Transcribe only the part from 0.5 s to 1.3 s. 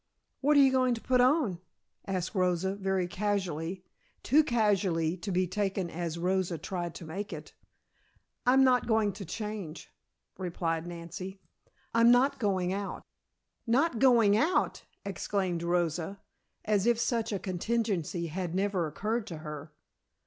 are you going to put